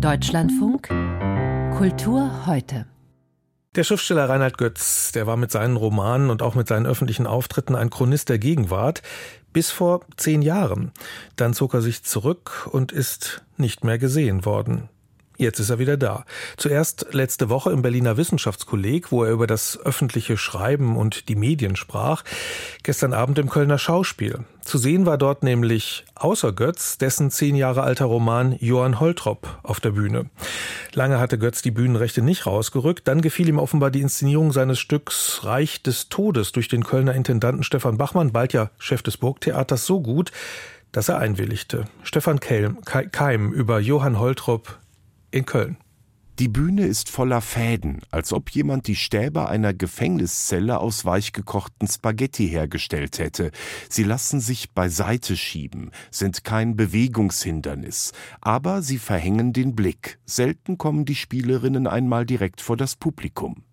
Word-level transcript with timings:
Deutschlandfunk 0.00 0.86
Kultur 1.76 2.46
heute. 2.46 2.86
Der 3.74 3.82
Schriftsteller 3.82 4.28
Reinhard 4.28 4.56
Götz, 4.56 5.10
der 5.10 5.26
war 5.26 5.36
mit 5.36 5.50
seinen 5.50 5.74
Romanen 5.74 6.30
und 6.30 6.40
auch 6.40 6.54
mit 6.54 6.68
seinen 6.68 6.86
öffentlichen 6.86 7.26
Auftritten 7.26 7.74
ein 7.74 7.90
Chronist 7.90 8.28
der 8.28 8.38
Gegenwart 8.38 9.02
bis 9.52 9.72
vor 9.72 10.02
zehn 10.16 10.42
Jahren. 10.42 10.92
Dann 11.34 11.52
zog 11.52 11.74
er 11.74 11.82
sich 11.82 12.04
zurück 12.04 12.68
und 12.70 12.92
ist 12.92 13.44
nicht 13.56 13.82
mehr 13.82 13.98
gesehen 13.98 14.44
worden. 14.44 14.88
Jetzt 15.40 15.60
ist 15.60 15.70
er 15.70 15.78
wieder 15.78 15.96
da. 15.96 16.24
Zuerst 16.56 17.06
letzte 17.12 17.48
Woche 17.48 17.70
im 17.70 17.80
Berliner 17.80 18.16
Wissenschaftskolleg, 18.16 19.12
wo 19.12 19.22
er 19.22 19.30
über 19.30 19.46
das 19.46 19.78
öffentliche 19.78 20.36
Schreiben 20.36 20.96
und 20.96 21.28
die 21.28 21.36
Medien 21.36 21.76
sprach. 21.76 22.24
Gestern 22.82 23.12
Abend 23.12 23.38
im 23.38 23.48
Kölner 23.48 23.78
Schauspiel. 23.78 24.40
Zu 24.62 24.78
sehen 24.78 25.06
war 25.06 25.16
dort 25.16 25.44
nämlich 25.44 26.04
außer 26.16 26.52
Götz 26.52 26.98
dessen 26.98 27.30
zehn 27.30 27.54
Jahre 27.54 27.84
alter 27.84 28.06
Roman 28.06 28.56
Johann 28.58 28.98
Holtrop 28.98 29.60
auf 29.62 29.78
der 29.78 29.92
Bühne. 29.92 30.28
Lange 30.92 31.20
hatte 31.20 31.38
Götz 31.38 31.62
die 31.62 31.70
Bühnenrechte 31.70 32.20
nicht 32.20 32.44
rausgerückt. 32.44 33.06
Dann 33.06 33.20
gefiel 33.20 33.48
ihm 33.48 33.60
offenbar 33.60 33.92
die 33.92 34.00
Inszenierung 34.00 34.50
seines 34.50 34.80
Stücks 34.80 35.44
Reich 35.44 35.84
des 35.84 36.08
Todes 36.08 36.50
durch 36.50 36.66
den 36.66 36.82
Kölner 36.82 37.14
Intendanten 37.14 37.62
Stefan 37.62 37.96
Bachmann, 37.96 38.32
bald 38.32 38.54
ja 38.54 38.70
Chef 38.78 39.04
des 39.04 39.16
Burgtheaters, 39.16 39.86
so 39.86 40.00
gut, 40.00 40.32
dass 40.90 41.08
er 41.08 41.18
einwilligte. 41.18 41.84
Stefan 42.02 42.40
Keim 42.40 43.52
über 43.52 43.78
Johann 43.78 44.18
Holtrop 44.18 44.78
in 45.30 45.44
Köln. 45.46 45.76
Die 46.38 46.48
Bühne 46.48 46.86
ist 46.86 47.10
voller 47.10 47.40
Fäden, 47.40 48.00
als 48.12 48.32
ob 48.32 48.50
jemand 48.50 48.86
die 48.86 48.94
Stäbe 48.94 49.48
einer 49.48 49.74
Gefängniszelle 49.74 50.78
aus 50.78 51.04
weichgekochten 51.04 51.88
Spaghetti 51.88 52.48
hergestellt 52.48 53.18
hätte. 53.18 53.50
Sie 53.88 54.04
lassen 54.04 54.38
sich 54.38 54.70
beiseite 54.70 55.36
schieben, 55.36 55.90
sind 56.12 56.44
kein 56.44 56.76
Bewegungshindernis, 56.76 58.12
aber 58.40 58.82
sie 58.82 58.98
verhängen 58.98 59.52
den 59.52 59.74
Blick. 59.74 60.20
Selten 60.26 60.78
kommen 60.78 61.04
die 61.04 61.16
Spielerinnen 61.16 61.88
einmal 61.88 62.24
direkt 62.24 62.60
vor 62.60 62.76
das 62.76 62.94
Publikum. 62.94 63.64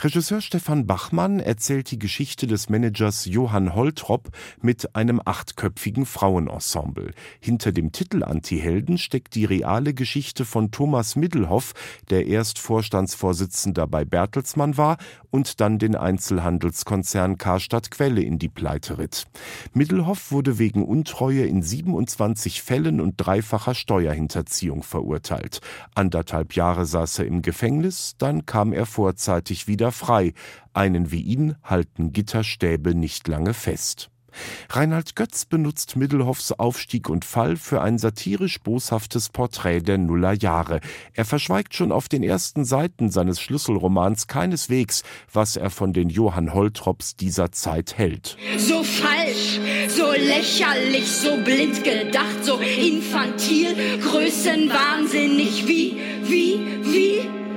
Regisseur 0.00 0.40
Stefan 0.40 0.86
Bachmann 0.86 1.40
erzählt 1.40 1.90
die 1.90 1.98
Geschichte 1.98 2.46
des 2.46 2.68
Managers 2.68 3.24
Johann 3.24 3.74
Holtrop 3.74 4.28
mit 4.60 4.94
einem 4.94 5.20
achtköpfigen 5.24 6.06
Frauenensemble. 6.06 7.12
Hinter 7.40 7.72
dem 7.72 7.92
Titel 7.92 8.22
Antihelden 8.22 8.98
steckt 8.98 9.34
die 9.34 9.44
reale 9.44 9.94
Geschichte 9.94 10.44
von 10.44 10.70
Thomas 10.70 11.16
Middelhoff, 11.16 11.74
der 12.10 12.26
erst 12.26 12.58
Vorstandsvorsitzender 12.58 13.86
bei 13.86 14.04
Bertelsmann 14.04 14.76
war 14.76 14.98
und 15.30 15.60
dann 15.60 15.78
den 15.78 15.96
Einzelhandelskonzern 15.96 17.36
Karstadt 17.36 17.90
Quelle 17.90 18.22
in 18.22 18.38
die 18.38 18.48
Pleite 18.48 18.98
ritt. 18.98 19.26
Middelhoff 19.74 20.30
wurde 20.30 20.58
wegen 20.58 20.84
Untreue 20.84 21.44
in 21.44 21.62
27 21.62 22.62
Fällen 22.62 23.00
und 23.00 23.14
dreifacher 23.16 23.74
Steuerhinterziehung 23.74 24.82
verurteilt. 24.82 25.60
Anderthalb 25.94 26.54
Jahre 26.54 26.86
saß 26.86 27.20
er 27.20 27.26
im 27.26 27.42
Gefängnis, 27.42 28.14
dann 28.18 28.46
kam 28.46 28.72
er 28.72 28.86
vorzeitig 28.86 29.47
rechtzeitig 29.48 29.66
wieder 29.66 29.92
frei. 29.92 30.32
Einen 30.74 31.10
wie 31.10 31.22
ihn 31.22 31.56
halten 31.62 32.12
Gitterstäbe 32.12 32.94
nicht 32.94 33.28
lange 33.28 33.54
fest. 33.54 34.10
Reinhard 34.70 35.16
Götz 35.16 35.46
benutzt 35.46 35.96
Middelhoffs 35.96 36.52
Aufstieg 36.52 37.08
und 37.08 37.24
Fall 37.24 37.56
für 37.56 37.80
ein 37.80 37.98
satirisch 37.98 38.60
boshaftes 38.60 39.30
Porträt 39.30 39.80
der 39.80 39.98
Nullerjahre. 39.98 40.80
Er 41.14 41.24
verschweigt 41.24 41.74
schon 41.74 41.90
auf 41.90 42.08
den 42.08 42.22
ersten 42.22 42.64
Seiten 42.64 43.10
seines 43.10 43.40
Schlüsselromans 43.40 44.26
keineswegs, 44.26 45.02
was 45.32 45.56
er 45.56 45.70
von 45.70 45.92
den 45.92 46.10
Johann 46.10 46.52
Holtrops 46.52 47.16
dieser 47.16 47.52
Zeit 47.52 47.96
hält. 47.96 48.36
So 48.58 48.84
falsch, 48.84 49.58
so 49.88 50.12
lächerlich, 50.12 51.10
so 51.10 51.36
blind 51.42 51.82
gedacht, 51.82 52.44
so 52.44 52.58
infantil, 52.58 53.74
größenwahnsinnig, 54.02 55.66
wie, 55.66 55.96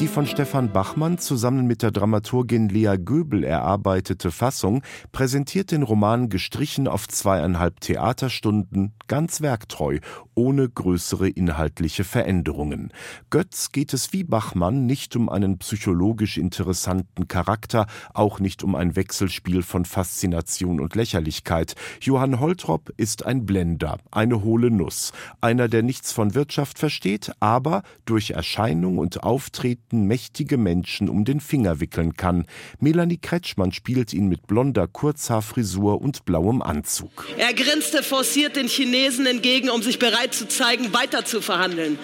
die 0.00 0.08
von 0.08 0.26
Stefan 0.26 0.72
Bachmann 0.72 1.18
zusammen 1.18 1.66
mit 1.66 1.82
der 1.82 1.90
Dramaturgin 1.90 2.70
Lea 2.70 2.96
Göbel 2.96 3.44
erarbeitete 3.44 4.30
Fassung 4.30 4.82
präsentiert 5.12 5.72
den 5.72 5.82
Roman 5.82 6.30
gestrichen 6.30 6.88
auf 6.88 7.06
zweieinhalb 7.06 7.80
Theaterstunden 7.80 8.94
ganz 9.08 9.42
werktreu, 9.42 9.98
ohne 10.40 10.70
größere 10.70 11.28
inhaltliche 11.28 12.02
Veränderungen. 12.02 12.94
Götz 13.28 13.72
geht 13.72 13.92
es 13.92 14.14
wie 14.14 14.24
Bachmann 14.24 14.86
nicht 14.86 15.14
um 15.14 15.28
einen 15.28 15.58
psychologisch 15.58 16.38
interessanten 16.38 17.28
Charakter, 17.28 17.86
auch 18.14 18.40
nicht 18.40 18.64
um 18.64 18.74
ein 18.74 18.96
Wechselspiel 18.96 19.62
von 19.62 19.84
Faszination 19.84 20.80
und 20.80 20.94
Lächerlichkeit. 20.94 21.74
Johann 22.00 22.40
Holtrop 22.40 22.90
ist 22.96 23.26
ein 23.26 23.44
Blender, 23.44 23.98
eine 24.10 24.42
hohle 24.42 24.70
Nuss, 24.70 25.12
einer, 25.42 25.68
der 25.68 25.82
nichts 25.82 26.10
von 26.10 26.34
Wirtschaft 26.34 26.78
versteht, 26.78 27.32
aber 27.40 27.82
durch 28.06 28.30
Erscheinung 28.30 28.96
und 28.96 29.22
Auftreten 29.22 30.06
mächtige 30.06 30.56
Menschen 30.56 31.10
um 31.10 31.26
den 31.26 31.40
Finger 31.40 31.80
wickeln 31.80 32.14
kann. 32.14 32.46
Melanie 32.78 33.18
Kretschmann 33.18 33.72
spielt 33.72 34.14
ihn 34.14 34.28
mit 34.28 34.46
blonder 34.46 34.88
Kurzhaarfrisur 34.88 36.00
und 36.00 36.24
blauem 36.24 36.62
Anzug. 36.62 37.26
Er 37.36 37.52
grinste 37.52 38.02
forciert 38.02 38.56
den 38.56 38.68
Chinesen 38.68 39.26
entgegen, 39.26 39.68
um 39.68 39.82
sich 39.82 39.98
bereit 39.98 40.29
zu 40.30 40.48
zeigen, 40.48 40.92
weiter 40.92 41.24
zu 41.24 41.40
verhandeln 41.40 41.98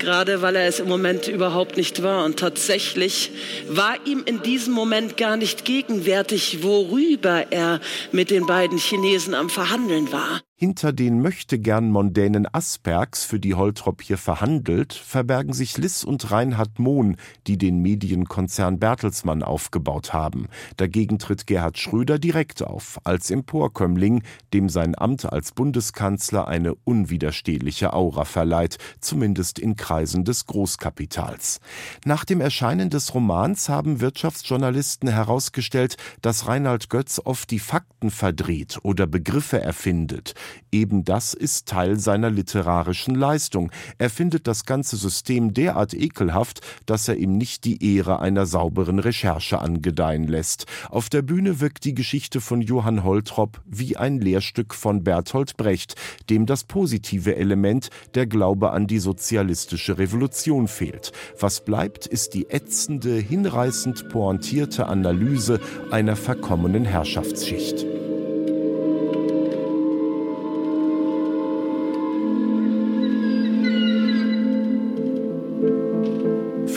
gerade 0.00 0.42
weil 0.42 0.56
er 0.56 0.66
es 0.66 0.80
im 0.80 0.88
Moment 0.88 1.28
überhaupt 1.28 1.76
nicht 1.76 2.02
war. 2.02 2.24
Und 2.24 2.38
tatsächlich 2.38 3.30
war 3.68 3.94
ihm 4.04 4.22
in 4.24 4.42
diesem 4.42 4.72
Moment 4.72 5.16
gar 5.16 5.36
nicht 5.36 5.64
gegenwärtig, 5.64 6.62
worüber 6.62 7.52
er 7.52 7.80
mit 8.10 8.30
den 8.30 8.46
beiden 8.46 8.78
Chinesen 8.78 9.34
am 9.34 9.48
Verhandeln 9.50 10.10
war. 10.10 10.40
Hinter 10.62 10.92
den 10.92 11.22
möchte 11.22 11.58
gern 11.58 11.90
mondänen 11.90 12.46
Aspergs, 12.52 13.24
für 13.24 13.40
die 13.40 13.54
Holtrop 13.54 14.02
hier 14.02 14.18
verhandelt, 14.18 14.92
verbergen 14.92 15.54
sich 15.54 15.78
Liss 15.78 16.04
und 16.04 16.30
Reinhard 16.30 16.78
Mohn, 16.78 17.16
die 17.46 17.56
den 17.56 17.80
Medienkonzern 17.80 18.78
Bertelsmann 18.78 19.42
aufgebaut 19.42 20.12
haben. 20.12 20.48
Dagegen 20.76 21.18
tritt 21.18 21.46
Gerhard 21.46 21.78
Schröder 21.78 22.18
direkt 22.18 22.62
auf, 22.62 23.00
als 23.04 23.30
Emporkömmling, 23.30 24.22
dem 24.52 24.68
sein 24.68 24.94
Amt 24.98 25.24
als 25.24 25.52
Bundeskanzler 25.52 26.46
eine 26.46 26.74
unwiderstehliche 26.74 27.94
Aura 27.94 28.26
verleiht, 28.26 28.76
zumindest 29.00 29.58
in 29.58 29.76
Kreisen 29.76 30.26
des 30.26 30.44
Großkapitals. 30.44 31.60
Nach 32.04 32.26
dem 32.26 32.42
Erscheinen 32.42 32.90
des 32.90 33.14
Romans 33.14 33.70
haben 33.70 34.02
Wirtschaftsjournalisten 34.02 35.08
herausgestellt, 35.08 35.96
dass 36.20 36.46
Reinhard 36.46 36.90
Götz 36.90 37.18
oft 37.24 37.50
die 37.50 37.60
Fakten 37.60 38.10
verdreht 38.10 38.78
oder 38.82 39.06
Begriffe 39.06 39.58
erfindet. 39.58 40.34
Eben 40.72 41.04
das 41.04 41.34
ist 41.34 41.66
Teil 41.66 41.98
seiner 41.98 42.30
literarischen 42.30 43.14
Leistung. 43.14 43.70
Er 43.98 44.10
findet 44.10 44.46
das 44.46 44.64
ganze 44.64 44.96
System 44.96 45.52
derart 45.52 45.94
ekelhaft, 45.94 46.60
dass 46.86 47.08
er 47.08 47.16
ihm 47.16 47.36
nicht 47.36 47.64
die 47.64 47.96
Ehre 47.96 48.20
einer 48.20 48.46
sauberen 48.46 48.98
Recherche 48.98 49.60
angedeihen 49.60 50.28
lässt. 50.28 50.66
Auf 50.88 51.08
der 51.08 51.22
Bühne 51.22 51.60
wirkt 51.60 51.84
die 51.84 51.94
Geschichte 51.94 52.40
von 52.40 52.60
Johann 52.60 53.04
Holtrop 53.04 53.60
wie 53.66 53.96
ein 53.96 54.20
Lehrstück 54.20 54.74
von 54.74 55.04
Bertolt 55.04 55.56
Brecht, 55.56 55.94
dem 56.28 56.46
das 56.46 56.64
positive 56.64 57.36
Element, 57.36 57.90
der 58.14 58.26
Glaube 58.26 58.70
an 58.70 58.86
die 58.86 58.98
sozialistische 58.98 59.98
Revolution 59.98 60.68
fehlt. 60.68 61.12
Was 61.38 61.64
bleibt, 61.64 62.06
ist 62.06 62.34
die 62.34 62.50
ätzende, 62.50 63.16
hinreißend 63.16 64.08
pointierte 64.08 64.86
Analyse 64.86 65.60
einer 65.90 66.16
verkommenen 66.16 66.84
Herrschaftsschicht. 66.84 67.89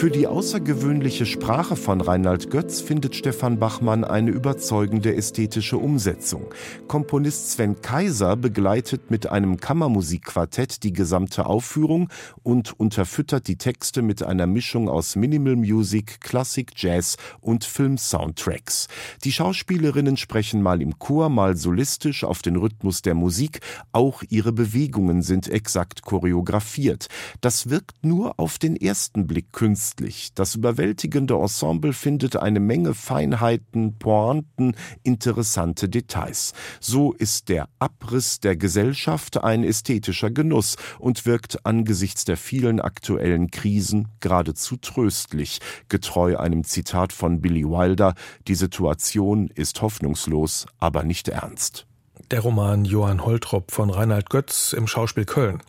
Für 0.04 0.12
die 0.12 0.28
außergewöhnliche 0.28 1.26
Sprache 1.26 1.78
von 1.78 2.02
Reinhard 2.02 2.52
Götz 2.52 2.82
findet 2.82 3.16
Stefan 3.16 3.58
Bachmann 3.58 4.04
eine 4.04 4.32
überzeugende 4.32 5.16
ästhetische 5.16 5.78
Umsetzung. 5.78 6.54
Komponist 6.90 7.52
Sven 7.52 7.82
Kaiser 7.82 8.36
begleitet 8.36 9.12
mit 9.12 9.28
einem 9.28 9.56
Kammermusikquartett 9.56 10.84
die 10.84 10.92
gesamte 10.92 11.46
Aufführung 11.46 12.10
und 12.44 12.78
unterfüttert 12.78 13.48
die 13.48 13.56
Texte 13.56 14.02
mit 14.02 14.24
einer 14.24 14.46
Mischung 14.46 14.90
aus 14.90 15.16
Minimal 15.16 15.56
Music, 15.56 16.20
Klassik, 16.20 16.74
Jazz 16.76 17.16
und 17.40 17.64
Film-Soundtracks. 17.64 18.90
Die 19.24 19.32
Schauspielerinnen 19.32 20.18
sprechen 20.18 20.62
mal 20.62 20.82
im 20.82 21.00
Chor, 21.00 21.30
mal 21.30 21.56
solistisch 21.56 22.26
auf 22.26 22.42
den 22.42 22.58
Rhythmus 22.58 23.04
der 23.04 23.16
Musik. 23.16 23.62
Auch 23.94 24.22
ihre 24.28 24.52
Bewegungen 24.52 25.22
sind 25.22 25.48
exakt 25.48 26.02
choreografiert. 26.02 27.08
Das 27.40 27.70
wirkt 27.70 28.04
nur 28.04 28.38
auf 28.38 28.60
den 28.60 28.76
ersten 28.76 29.28
Blick 29.28 29.54
künstlich 29.54 29.93
köstlich. 29.94 30.34
Das 30.34 30.56
überwältigende 30.56 31.36
Ensemble 31.36 31.94
findet 31.94 32.36
eine 32.36 32.60
Menge 32.60 32.94
Feinheiten, 32.94 33.98
Pointen, 33.98 34.76
interessante 35.04 35.90
Details. 35.90 36.54
So 36.80 37.14
ist 37.14 37.50
der 37.50 37.70
Abriss 37.80 38.40
der 38.40 38.56
Gesellschaft 38.56 39.44
ein 39.44 39.64
ästhetischer 39.64 40.32
Genuss 40.32 40.78
und 41.00 41.26
wirkt 41.26 41.66
angesichts 41.66 42.26
der 42.26 42.38
vielen 42.38 42.80
aktuellen 42.80 43.52
Krisen 43.52 44.08
geradezu 44.20 44.78
tröstlich. 44.78 45.60
Getreu 45.90 46.38
einem 46.38 46.64
Zitat 46.64 47.14
von 47.14 47.42
Billy 47.42 47.64
Wilder, 47.64 48.16
die 48.48 48.56
Situation 48.56 49.50
ist 49.54 49.82
hoffnungslos, 49.82 50.66
aber 50.80 51.04
nicht 51.04 51.28
ernst. 51.28 51.86
Der 52.32 52.40
Roman 52.40 52.86
Johann 52.86 53.26
Holtrop 53.26 53.72
von 53.72 53.90
Reinhard 53.90 54.30
Götz 54.30 54.74
im 54.74 54.88
Schauspiel 54.88 55.26
Köln. 55.26 55.62